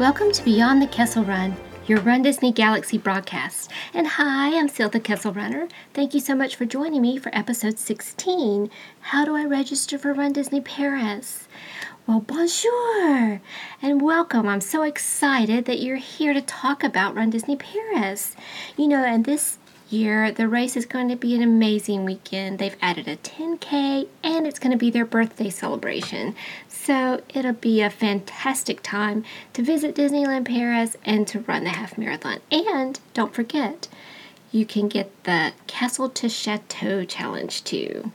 [0.00, 1.54] Welcome to Beyond the Kessel Run,
[1.86, 3.70] your Run Disney Galaxy broadcast.
[3.92, 5.68] And hi, I'm Sil the Kessel Runner.
[5.92, 10.14] Thank you so much for joining me for episode 16 How Do I Register for
[10.14, 11.48] Run Disney Paris?
[12.06, 13.42] Well, bonjour
[13.82, 14.48] and welcome.
[14.48, 18.34] I'm so excited that you're here to talk about Run Disney Paris.
[18.78, 19.58] You know, and this
[19.92, 22.58] year the race is going to be an amazing weekend.
[22.58, 26.34] They've added a 10K and it's going to be their birthday celebration.
[26.68, 31.98] So it'll be a fantastic time to visit Disneyland Paris and to run the half
[31.98, 32.40] marathon.
[32.50, 33.88] And don't forget,
[34.52, 38.12] you can get the Castle to Chateau challenge too.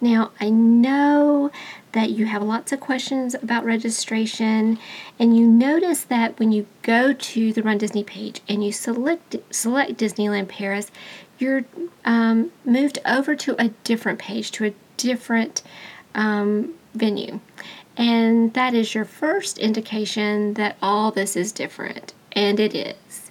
[0.00, 1.50] Now, I know
[1.92, 4.78] that you have lots of questions about registration,
[5.18, 9.36] and you notice that when you go to the Run Disney page and you select
[9.50, 10.90] select Disneyland Paris,
[11.38, 11.64] you're
[12.04, 15.62] um, moved over to a different page, to a different
[16.14, 17.40] um, venue.
[17.96, 22.12] And that is your first indication that all this is different.
[22.32, 23.25] And it is.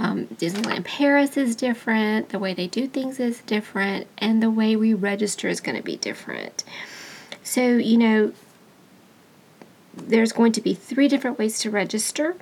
[0.00, 4.74] Um, Disneyland Paris is different, the way they do things is different, and the way
[4.74, 6.64] we register is going to be different.
[7.42, 8.32] So, you know,
[9.94, 12.36] there's going to be three different ways to register.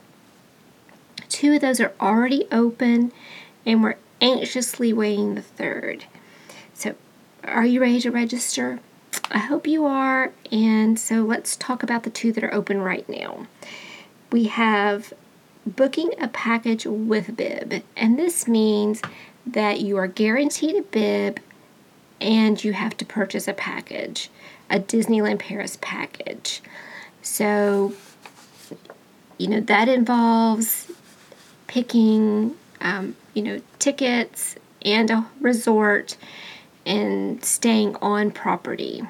[1.28, 3.10] Two of those are already open,
[3.66, 6.04] and we're anxiously waiting the third.
[6.74, 6.94] So,
[7.42, 8.78] are you ready to register?
[9.32, 10.32] I hope you are.
[10.52, 13.46] And so let's talk about the two that are open right now.
[14.30, 15.12] We have
[15.68, 19.02] booking a package with bib, and this means
[19.46, 21.40] that you are guaranteed a bib
[22.20, 24.30] and you have to purchase a package,
[24.70, 26.60] a Disneyland Paris package.
[27.22, 27.94] So,
[29.38, 30.90] you know, that involves
[31.66, 36.16] picking, um, you know, tickets and a resort
[36.84, 39.02] and staying on property.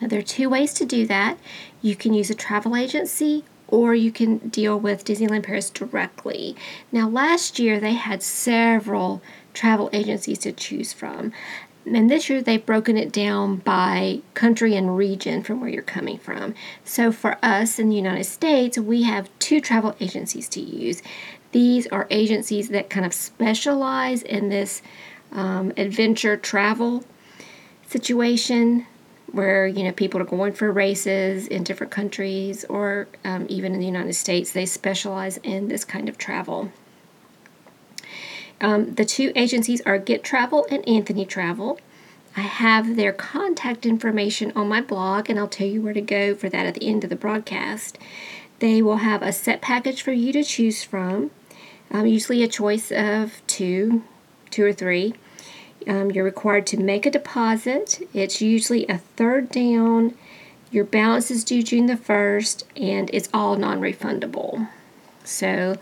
[0.00, 1.38] Now, there are two ways to do that.
[1.82, 6.56] You can use a travel agency or you can deal with Disneyland Paris directly.
[6.92, 9.22] Now, last year they had several
[9.54, 11.32] travel agencies to choose from.
[11.86, 16.18] And this year they've broken it down by country and region from where you're coming
[16.18, 16.54] from.
[16.84, 21.00] So for us in the United States, we have two travel agencies to use.
[21.52, 24.82] These are agencies that kind of specialize in this
[25.32, 27.04] um, adventure travel
[27.88, 28.86] situation
[29.32, 33.80] where you know people are going for races in different countries or um, even in
[33.80, 34.52] the United States.
[34.52, 36.70] They specialize in this kind of travel.
[38.60, 41.78] Um, the two agencies are Get Travel and Anthony Travel.
[42.36, 46.34] I have their contact information on my blog, and I'll tell you where to go
[46.34, 47.98] for that at the end of the broadcast.
[48.58, 51.30] They will have a set package for you to choose from,
[51.90, 54.02] um, usually a choice of two,
[54.50, 55.14] two or three.
[55.86, 58.06] Um, you're required to make a deposit.
[58.12, 60.14] It's usually a third down.
[60.70, 64.68] Your balance is due June the 1st, and it's all non refundable.
[65.24, 65.76] So,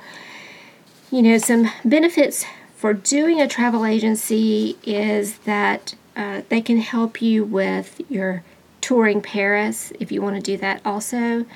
[1.10, 2.44] you know, some benefits
[2.76, 8.42] for doing a travel agency is that uh, they can help you with your
[8.80, 11.46] touring Paris if you want to do that also.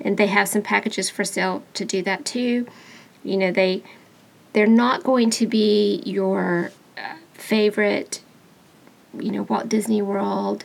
[0.00, 2.66] And they have some packages for sale to do that too.
[3.22, 3.82] You know, they
[4.54, 6.72] they're not going to be your
[7.42, 8.22] favorite,
[9.18, 10.64] you know, Walt Disney World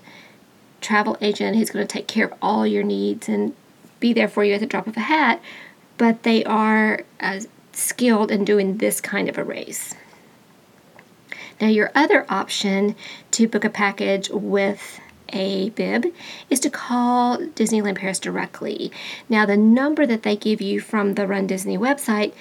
[0.80, 3.56] travel agent who's going to take care of all your needs and
[4.00, 5.42] be there for you at the drop of a hat,
[5.98, 7.40] but they are uh,
[7.74, 9.96] skilled in doing this kind of a race.
[11.60, 12.96] Now, your other option
[13.32, 15.00] to book a package with
[15.34, 16.06] a bib
[16.50, 18.92] is to call Disneyland Paris directly.
[19.28, 22.34] Now, the number that they give you from the Run Disney website,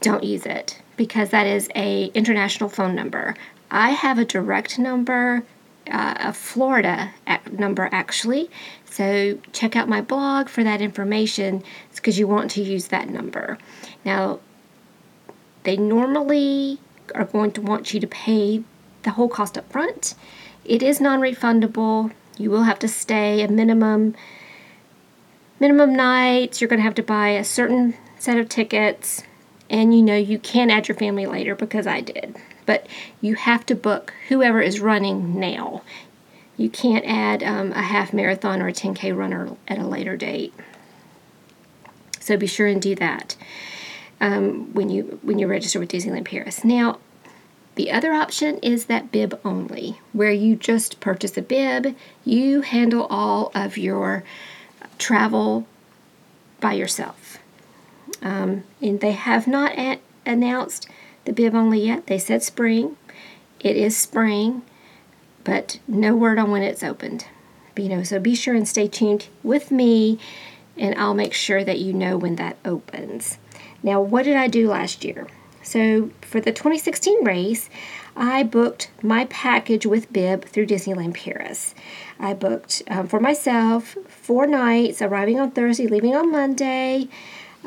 [0.00, 3.34] don't use it because that is a international phone number.
[3.70, 5.44] I have a direct number,
[5.90, 7.14] uh, a Florida
[7.50, 8.50] number actually.
[8.84, 13.08] So check out my blog for that information It's because you want to use that
[13.08, 13.56] number.
[14.04, 14.40] Now,
[15.62, 16.80] they normally
[17.14, 18.62] are going to want you to pay
[19.02, 20.14] the whole cost up front.
[20.66, 22.12] It is non-refundable.
[22.36, 24.14] You will have to stay a minimum
[25.58, 26.60] minimum nights.
[26.60, 29.22] You're going to have to buy a certain set of tickets
[29.70, 32.36] and you know you can add your family later because I did
[32.70, 32.86] but
[33.20, 35.82] you have to book whoever is running now.
[36.56, 40.54] You can't add um, a half marathon or a 10K runner at a later date.
[42.20, 43.34] So be sure and do that
[44.20, 46.64] um, when you when you register with Disneyland Paris.
[46.64, 47.00] Now,
[47.74, 53.08] the other option is that bib only, where you just purchase a bib, you handle
[53.10, 54.22] all of your
[54.96, 55.66] travel
[56.60, 57.39] by yourself.
[58.22, 59.72] Um, and they have not
[60.26, 60.88] announced
[61.24, 62.06] the bib only yet.
[62.06, 62.96] They said spring.
[63.60, 64.62] It is spring,
[65.44, 67.26] but no word on when it's opened.
[67.76, 70.18] You know, so be sure and stay tuned with me
[70.76, 73.38] and I'll make sure that you know when that opens.
[73.82, 75.26] Now, what did I do last year?
[75.62, 77.68] So, for the 2016 race,
[78.16, 81.74] I booked my package with Bib through Disneyland Paris.
[82.18, 87.08] I booked um, for myself four nights, arriving on Thursday, leaving on Monday,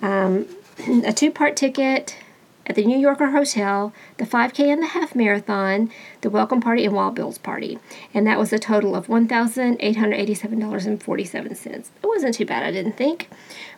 [0.02, 0.48] um,
[1.06, 2.18] a two part ticket
[2.66, 5.92] at the New Yorker Hotel, the 5K and the half marathon,
[6.22, 7.78] the welcome party, and Wild Bill's party.
[8.14, 11.66] And that was a total of $1,887.47.
[11.66, 13.30] It wasn't too bad, I didn't think,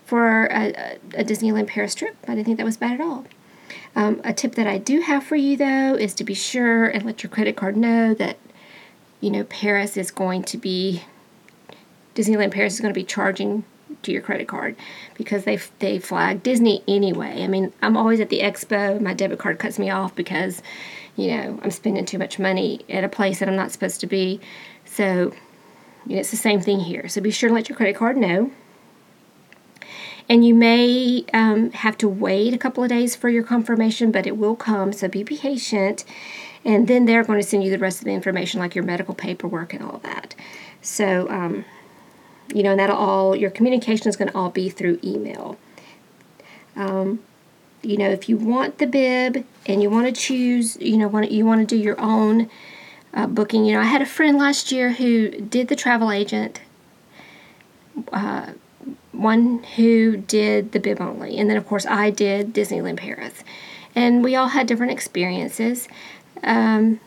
[0.05, 2.15] for a, a Disneyland Paris trip.
[2.27, 3.25] I didn't think that was bad at all.
[3.95, 7.03] Um, a tip that I do have for you, though, is to be sure and
[7.05, 8.37] let your credit card know that,
[9.19, 11.01] you know, Paris is going to be,
[12.13, 13.63] Disneyland Paris is going to be charging
[14.05, 14.75] to your credit card
[15.15, 17.43] because they they flag Disney anyway.
[17.43, 18.99] I mean, I'm always at the expo.
[19.01, 20.61] My debit card cuts me off because,
[21.15, 24.07] you know, I'm spending too much money at a place that I'm not supposed to
[24.07, 24.39] be.
[24.85, 25.33] So,
[26.05, 27.07] you know, it's the same thing here.
[27.09, 28.51] So be sure to let your credit card know.
[30.27, 34.25] And you may um, have to wait a couple of days for your confirmation, but
[34.25, 34.91] it will come.
[34.91, 36.03] So be patient.
[36.63, 39.13] And then they're going to send you the rest of the information, like your medical
[39.13, 40.33] paperwork and all that.
[40.81, 41.63] So, um,
[42.53, 45.57] you know, and that'll all, your communication is going to all be through email.
[46.75, 47.19] Um,
[47.81, 51.31] you know, if you want the bib and you want to choose, you know, want
[51.31, 52.49] you want to do your own
[53.13, 53.63] uh, booking.
[53.65, 56.61] You know, I had a friend last year who did the travel agent,
[58.11, 58.53] uh,
[59.11, 63.43] one who did the bib only, and then of course I did Disneyland Paris,
[63.93, 65.87] and we all had different experiences.
[66.43, 66.99] Um,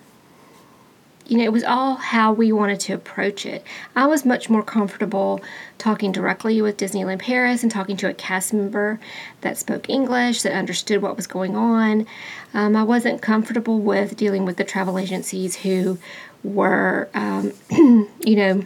[1.29, 3.63] you know, it was all how we wanted to approach it.
[3.95, 5.43] I was much more comfortable
[5.77, 8.99] talking directly with Disneyland Paris and talking to a cast member
[9.43, 12.07] that spoke English, that understood what was going on.
[12.55, 15.99] Um, I wasn't comfortable with dealing with the travel agencies who
[16.43, 18.65] were, um, you know,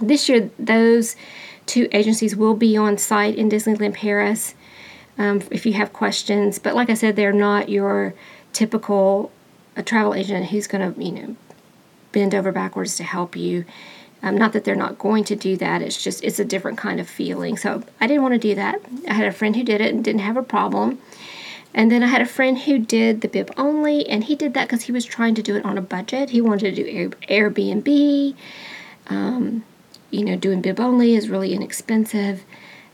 [0.00, 1.16] this year those
[1.66, 4.54] two agencies will be on site in Disneyland Paris
[5.18, 6.60] um, if you have questions.
[6.60, 8.14] But like I said, they're not your
[8.52, 9.32] typical
[9.76, 11.36] a travel agent who's going to, you know,
[12.14, 13.66] bend over backwards to help you.
[14.22, 16.98] Um, not that they're not going to do that, it's just it's a different kind
[16.98, 17.58] of feeling.
[17.58, 18.80] So I didn't want to do that.
[19.06, 20.98] I had a friend who did it and didn't have a problem.
[21.74, 24.68] And then I had a friend who did the bib only, and he did that
[24.68, 26.30] because he was trying to do it on a budget.
[26.30, 28.34] He wanted to do Airbnb.
[29.08, 29.64] Um,
[30.10, 32.44] you know, doing bib only is really inexpensive,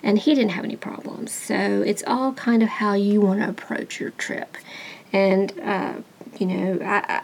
[0.02, 1.30] and he didn't have any problems.
[1.30, 4.56] So it's all kind of how you want to approach your trip.
[5.12, 5.94] And, uh,
[6.38, 7.20] you know, I,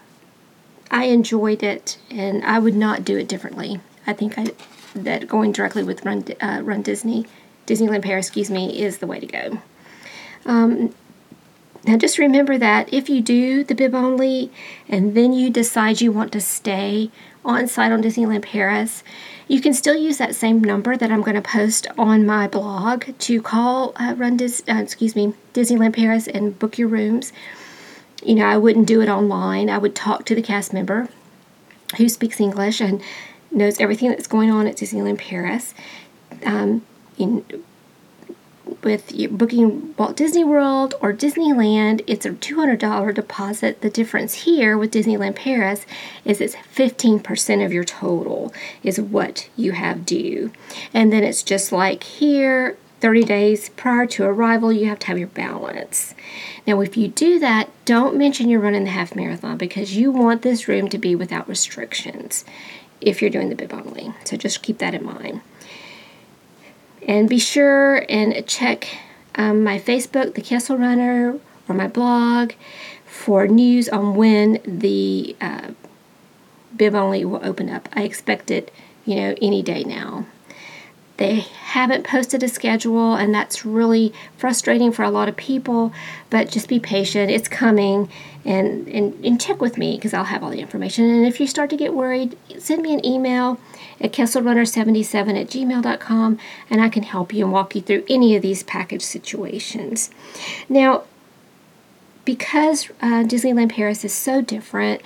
[0.89, 3.79] I enjoyed it, and I would not do it differently.
[4.05, 4.51] I think I,
[4.95, 7.25] that going directly with Run, uh, Run Disney,
[7.65, 9.61] Disneyland Paris, excuse me, is the way to go.
[10.45, 10.95] Um,
[11.85, 14.51] now, just remember that if you do the bib only
[14.89, 17.11] and then you decide you want to stay
[17.45, 19.03] on site on Disneyland Paris,
[19.47, 23.05] you can still use that same number that I'm going to post on my blog
[23.19, 27.31] to call uh, Run Dis- uh, excuse me Disneyland Paris and book your rooms
[28.27, 29.69] you know, I wouldn't do it online.
[29.69, 31.07] I would talk to the cast member
[31.97, 33.01] who speaks English and
[33.51, 35.73] knows everything that's going on at Disneyland Paris.
[36.45, 36.85] Um,
[37.17, 37.45] in,
[38.83, 43.79] with booking Walt Disney World or Disneyland, it's a $200 deposit.
[43.81, 45.85] The difference here with Disneyland Paris
[46.25, 48.53] is it's 15% of your total
[48.83, 50.51] is what you have due.
[50.93, 55.19] And then it's just like here, 30 days prior to arrival, you have to have
[55.19, 56.15] your balance.
[56.65, 60.41] Now, if you do that, don't mention you're running the half marathon because you want
[60.41, 62.43] this room to be without restrictions
[62.99, 64.13] if you're doing the bib only.
[64.25, 65.41] So just keep that in mind.
[67.07, 68.87] And be sure and check
[69.35, 71.39] um, my Facebook, The Kessel Runner,
[71.69, 72.53] or my blog
[73.05, 75.69] for news on when the uh,
[76.75, 77.87] bib only will open up.
[77.93, 78.73] I expect it,
[79.05, 80.25] you know, any day now.
[81.17, 85.91] They haven't posted a schedule, and that's really frustrating for a lot of people.
[86.29, 88.09] But just be patient, it's coming,
[88.45, 91.09] and, and, and check with me because I'll have all the information.
[91.09, 93.59] And if you start to get worried, send me an email
[93.99, 98.43] at kesselrunner77 at gmail.com, and I can help you and walk you through any of
[98.43, 100.11] these package situations.
[100.69, 101.03] Now,
[102.25, 105.01] because uh, Disneyland Paris is so different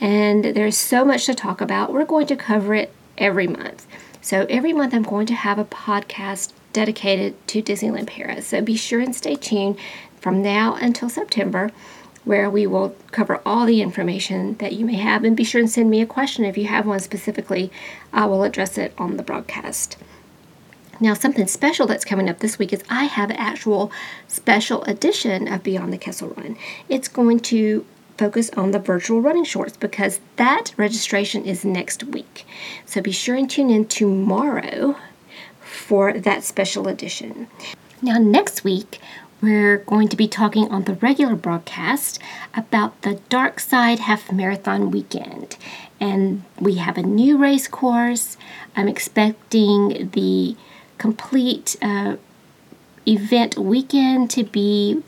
[0.00, 3.86] and there's so much to talk about, we're going to cover it every month.
[4.20, 8.46] So every month I'm going to have a podcast dedicated to Disneyland Paris.
[8.46, 9.78] So be sure and stay tuned
[10.20, 11.70] from now until September
[12.24, 15.70] where we will cover all the information that you may have and be sure and
[15.70, 17.72] send me a question if you have one specifically.
[18.12, 19.96] I will address it on the broadcast.
[21.02, 23.90] Now, something special that's coming up this week is I have an actual
[24.28, 26.58] special edition of Beyond the Kessel Run.
[26.90, 27.86] It's going to
[28.20, 32.44] focus on the virtual running shorts because that registration is next week.
[32.84, 34.96] So be sure and tune in tomorrow
[35.62, 37.48] for that special edition.
[38.02, 39.00] Now, next week,
[39.40, 42.18] we're going to be talking on the regular broadcast
[42.54, 45.56] about the Dark Side Half Marathon weekend.
[45.98, 48.36] And we have a new race course.
[48.76, 50.56] I'm expecting the
[50.98, 52.16] complete uh,
[53.06, 55.02] event weekend to be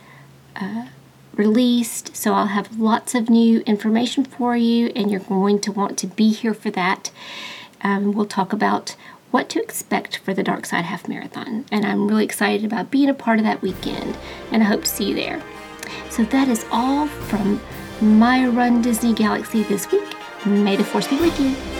[0.57, 0.87] uh,
[1.34, 2.14] released.
[2.16, 6.06] So I'll have lots of new information for you, and you're going to want to
[6.06, 7.10] be here for that.
[7.82, 8.96] Um, we'll talk about
[9.30, 11.64] what to expect for the Dark Side Half Marathon.
[11.72, 14.16] And I'm really excited about being a part of that weekend,
[14.50, 15.42] and I hope to see you there.
[16.10, 17.60] So that is all from
[18.00, 20.14] my Run Disney Galaxy this week.
[20.44, 21.72] May the Force be with you.